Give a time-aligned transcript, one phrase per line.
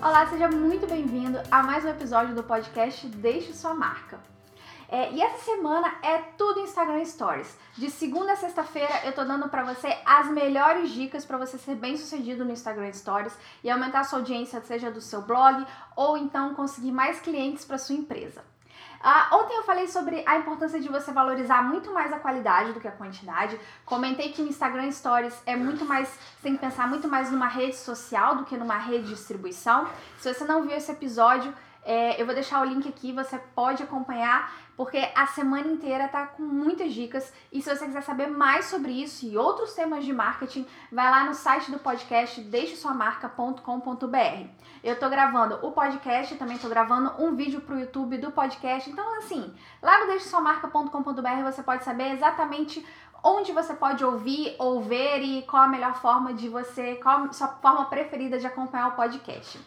[0.00, 4.20] Olá, seja muito bem-vindo a mais um episódio do podcast Deixe Sua Marca.
[4.88, 7.58] É, e essa semana é tudo Instagram Stories.
[7.76, 11.74] De segunda a sexta-feira eu tô dando para você as melhores dicas para você ser
[11.74, 15.66] bem sucedido no Instagram Stories e aumentar a sua audiência, seja do seu blog
[15.96, 18.44] ou então conseguir mais clientes para sua empresa.
[19.00, 22.80] Uh, ontem eu falei sobre a importância de você valorizar muito mais a qualidade do
[22.80, 23.58] que a quantidade.
[23.84, 27.46] Comentei que o Instagram Stories é muito mais, você tem que pensar muito mais numa
[27.46, 29.88] rede social do que numa rede de distribuição.
[30.18, 33.82] Se você não viu esse episódio, é, eu vou deixar o link aqui, você pode
[33.82, 37.32] acompanhar, porque a semana inteira tá com muitas dicas.
[37.50, 41.24] E se você quiser saber mais sobre isso e outros temas de marketing, vai lá
[41.24, 44.48] no site do podcast deixesuamarca.com.br.
[44.84, 48.90] Eu tô gravando o podcast, também tô gravando um vídeo pro YouTube do podcast.
[48.90, 52.84] Então, assim, lá no deixesuamarca.com.br você pode saber exatamente
[53.22, 57.32] onde você pode ouvir ou ver e qual a melhor forma de você, qual a
[57.32, 59.58] sua forma preferida de acompanhar o podcast.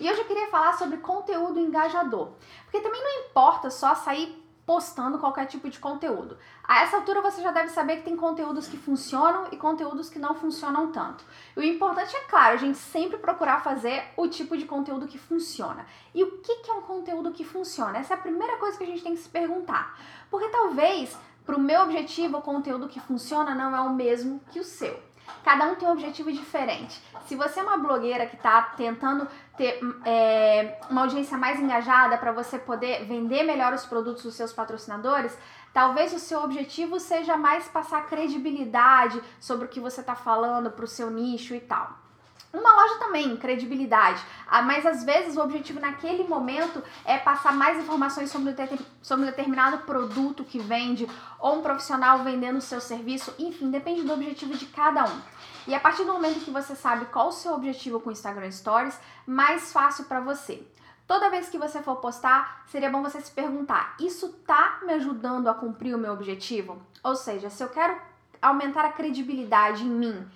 [0.00, 2.30] E hoje eu queria falar sobre conteúdo engajador,
[2.64, 6.38] porque também não importa só sair postando qualquer tipo de conteúdo.
[6.64, 10.18] A essa altura você já deve saber que tem conteúdos que funcionam e conteúdos que
[10.18, 11.22] não funcionam tanto.
[11.54, 15.18] E o importante é, claro, a gente sempre procurar fazer o tipo de conteúdo que
[15.18, 15.84] funciona.
[16.14, 17.98] E o que é um conteúdo que funciona?
[17.98, 19.98] Essa é a primeira coisa que a gente tem que se perguntar.
[20.30, 24.60] Porque talvez, para o meu objetivo, o conteúdo que funciona não é o mesmo que
[24.60, 25.09] o seu.
[25.44, 27.00] Cada um tem um objetivo diferente.
[27.26, 32.32] Se você é uma blogueira que está tentando ter é, uma audiência mais engajada para
[32.32, 35.36] você poder vender melhor os produtos dos seus patrocinadores,
[35.72, 40.84] talvez o seu objetivo seja mais passar credibilidade sobre o que você está falando para
[40.84, 42.09] o seu nicho e tal.
[42.52, 44.20] Uma loja também, credibilidade.
[44.48, 48.54] Ah, mas às vezes o objetivo naquele momento é passar mais informações sobre,
[49.00, 54.02] sobre um determinado produto que vende, ou um profissional vendendo o seu serviço, enfim, depende
[54.02, 55.20] do objetivo de cada um.
[55.68, 58.50] E a partir do momento que você sabe qual o seu objetivo com o Instagram
[58.50, 60.66] Stories, mais fácil para você.
[61.06, 65.48] Toda vez que você for postar, seria bom você se perguntar: isso tá me ajudando
[65.48, 66.80] a cumprir o meu objetivo?
[67.02, 67.96] Ou seja, se eu quero
[68.40, 70.28] aumentar a credibilidade em mim,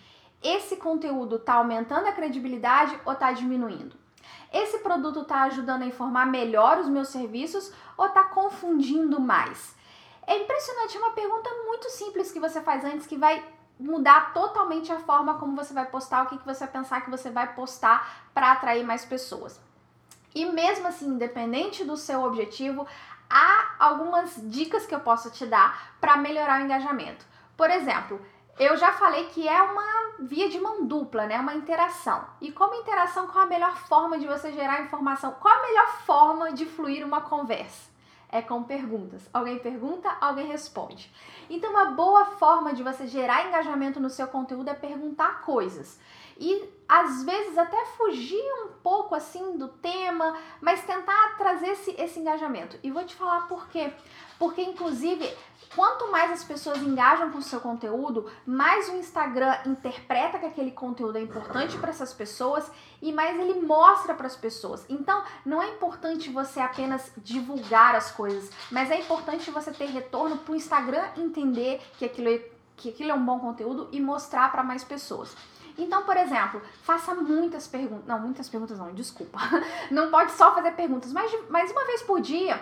[0.44, 3.96] esse conteúdo está aumentando a credibilidade ou está diminuindo?
[4.52, 9.74] Esse produto está ajudando a informar melhor os meus serviços ou está confundindo mais?
[10.26, 13.44] É impressionante, é uma pergunta muito simples que você faz antes que vai
[13.78, 17.30] mudar totalmente a forma como você vai postar, o que, que você pensar que você
[17.30, 19.60] vai postar para atrair mais pessoas.
[20.34, 22.86] E mesmo assim, independente do seu objetivo,
[23.28, 27.24] há algumas dicas que eu posso te dar para melhorar o engajamento.
[27.56, 28.20] Por exemplo,
[28.58, 31.38] eu já falei que é uma via de mão dupla, né?
[31.38, 32.24] Uma interação.
[32.40, 35.32] E como interação, qual a melhor forma de você gerar informação?
[35.40, 37.92] Qual a melhor forma de fluir uma conversa?
[38.30, 39.28] É com perguntas.
[39.32, 41.12] Alguém pergunta, alguém responde.
[41.48, 46.00] Então, uma boa forma de você gerar engajamento no seu conteúdo é perguntar coisas.
[46.38, 52.20] E às vezes até fugir um pouco assim do tema, mas tentar trazer esse, esse
[52.20, 52.78] engajamento.
[52.82, 53.92] E vou te falar por quê.
[54.38, 55.32] Porque, inclusive,
[55.74, 60.72] quanto mais as pessoas engajam com o seu conteúdo, mais o Instagram interpreta que aquele
[60.72, 62.70] conteúdo é importante para essas pessoas
[63.00, 64.84] e mais ele mostra para as pessoas.
[64.88, 70.38] Então, não é importante você apenas divulgar as coisas, mas é importante você ter retorno
[70.38, 72.42] para o Instagram entender que aquilo é,
[72.76, 75.34] que aquilo é um bom conteúdo e mostrar para mais pessoas.
[75.76, 78.06] Então, por exemplo, faça muitas perguntas.
[78.06, 79.38] Não, muitas perguntas não, desculpa.
[79.90, 82.60] Não pode só fazer perguntas, mas, mas uma vez por dia,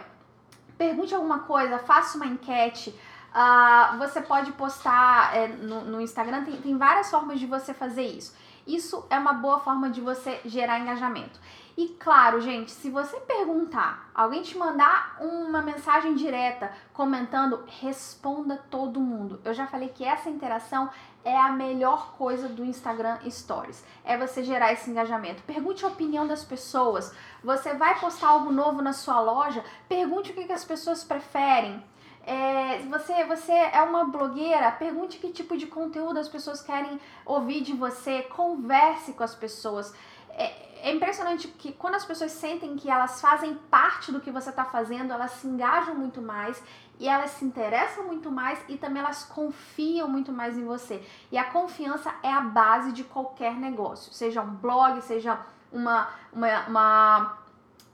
[0.79, 2.99] pergunte alguma coisa, faça uma enquete.
[3.35, 8.03] Uh, você pode postar é, no, no, Instagram, tem, tem várias formas de você fazer
[8.03, 8.35] isso.
[8.67, 11.41] Isso é uma boa forma de você gerar engajamento.
[11.77, 19.01] E claro, gente, se você perguntar, alguém te mandar uma mensagem direta comentando, responda todo
[19.01, 19.41] mundo.
[19.43, 20.91] Eu já falei que essa interação
[21.25, 23.85] é a melhor coisa do Instagram Stories.
[24.05, 25.43] É você gerar esse engajamento.
[25.45, 27.15] Pergunte a opinião das pessoas.
[27.43, 29.65] Você vai postar algo novo na sua loja?
[29.89, 31.83] Pergunte o que, as pessoas preferem.
[32.25, 37.63] É, você, você é uma blogueira, pergunte que tipo de conteúdo as pessoas querem ouvir
[37.63, 39.93] de você, converse com as pessoas.
[40.31, 44.51] É, é impressionante que quando as pessoas sentem que elas fazem parte do que você
[44.51, 46.63] está fazendo, elas se engajam muito mais
[46.99, 51.05] e elas se interessam muito mais e também elas confiam muito mais em você.
[51.31, 55.41] E a confiança é a base de qualquer negócio, seja um blog, seja
[55.73, 57.39] uma, uma, uma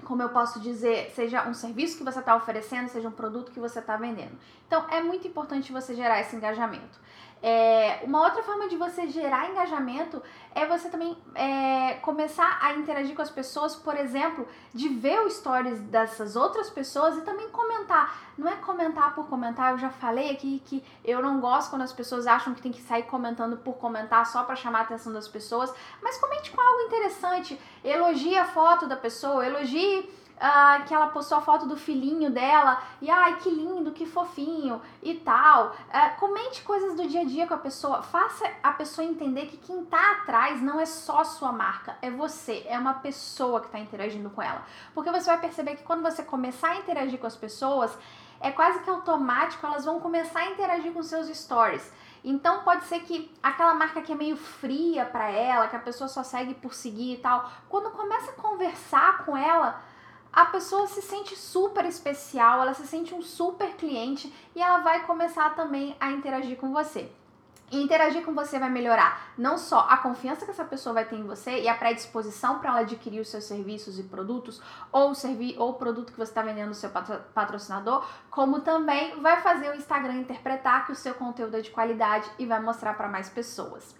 [0.08, 3.60] como eu posso dizer, seja um serviço que você está oferecendo, seja um produto que
[3.60, 4.32] você está vendendo.
[4.66, 6.99] Então, é muito importante você gerar esse engajamento.
[7.40, 10.20] É, uma outra forma de você gerar engajamento
[10.55, 15.35] é você também é, começar a interagir com as pessoas, por exemplo, de ver os
[15.35, 18.19] stories dessas outras pessoas e também comentar.
[18.37, 21.93] Não é comentar por comentar, eu já falei aqui que eu não gosto quando as
[21.93, 25.29] pessoas acham que tem que sair comentando por comentar só para chamar a atenção das
[25.29, 31.08] pessoas, mas comente com algo interessante, elogie a foto da pessoa, elogie uh, que ela
[31.08, 35.69] postou a foto do filhinho dela e ai que lindo, que fofinho e tal.
[35.69, 39.56] Uh, comente coisas do dia a dia com a pessoa, faça a pessoa entender que
[39.56, 43.69] quem tá atrás não é só a sua marca, é você, é uma pessoa que
[43.69, 44.62] tá interagindo com ela.
[44.94, 47.96] Porque você vai perceber que quando você começar a interagir com as pessoas,
[48.41, 51.93] é quase que automático, elas vão começar a interagir com seus stories.
[52.25, 56.08] Então pode ser que aquela marca que é meio fria para ela, que a pessoa
[56.08, 59.81] só segue por seguir e tal, quando começa a conversar com ela,
[60.32, 65.04] a pessoa se sente super especial, ela se sente um super cliente e ela vai
[65.04, 67.10] começar também a interagir com você.
[67.70, 71.16] E interagir com você vai melhorar não só a confiança que essa pessoa vai ter
[71.16, 74.60] em você e a predisposição para ela adquirir os seus serviços e produtos
[74.90, 75.14] ou o,
[75.58, 76.88] ou o produto que você está vendendo no seu
[77.34, 82.31] patrocinador, como também vai fazer o Instagram interpretar que o seu conteúdo é de qualidade
[82.38, 83.94] e vai mostrar para mais pessoas.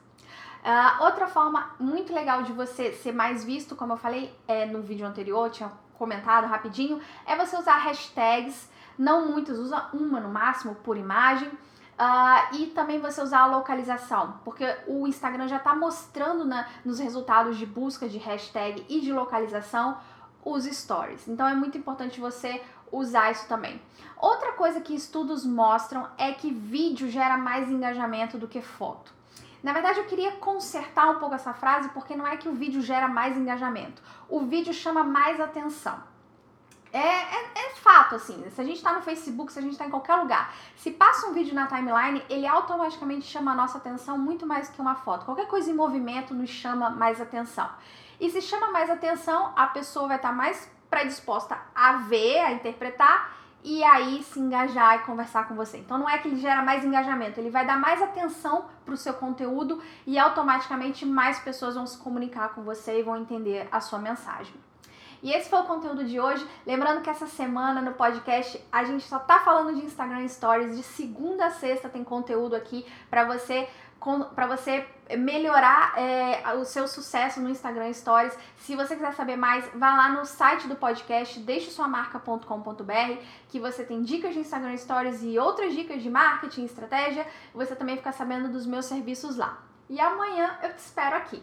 [0.62, 4.82] Uh, outra forma muito legal de você ser mais visto, como eu falei é, no
[4.82, 8.69] vídeo anterior, tinha comentado rapidinho, é você usar hashtags,
[8.99, 11.49] não muitos, usa uma no máximo por imagem.
[11.49, 17.00] Uh, e também você usar a localização, porque o Instagram já está mostrando na, nos
[17.00, 19.99] resultados de busca de hashtag e de localização
[20.44, 21.26] os stories.
[21.26, 22.62] Então é muito importante você
[22.93, 23.82] usar isso também.
[24.16, 29.18] Outra coisa que estudos mostram é que vídeo gera mais engajamento do que foto.
[29.62, 32.81] Na verdade, eu queria consertar um pouco essa frase porque não é que o vídeo
[32.81, 34.02] gera mais engajamento.
[34.28, 35.99] O vídeo chama mais atenção.
[36.93, 38.49] É, é, é, fato, assim.
[38.50, 41.26] Se a gente tá no Facebook, se a gente tá em qualquer lugar, se passa
[41.26, 45.25] um vídeo na timeline, ele automaticamente chama a nossa atenção muito mais que uma foto.
[45.25, 47.69] Qualquer coisa em movimento nos chama mais atenção.
[48.20, 52.52] E se chama mais atenção, a pessoa vai estar tá mais predisposta a ver, a
[52.52, 55.78] interpretar e aí se engajar e conversar com você.
[55.78, 58.96] Então não é que ele gera mais engajamento, ele vai dar mais atenção para o
[58.96, 63.81] seu conteúdo e automaticamente mais pessoas vão se comunicar com você e vão entender a
[63.81, 64.55] sua mensagem.
[65.23, 66.47] E esse foi o conteúdo de hoje.
[66.67, 70.76] Lembrando que essa semana no podcast a gente só tá falando de Instagram Stories.
[70.76, 73.69] De segunda a sexta tem conteúdo aqui para você
[74.35, 74.87] para você
[75.19, 78.37] melhorar é, o seu sucesso no Instagram Stories.
[78.59, 84.03] Se você quiser saber mais, vá lá no site do podcast, deixesuamarca.com.br, que você tem
[84.03, 87.26] dicas de Instagram Stories e outras dicas de marketing e estratégia.
[87.53, 89.59] Você também fica sabendo dos meus serviços lá.
[89.91, 91.43] E amanhã eu te espero aqui.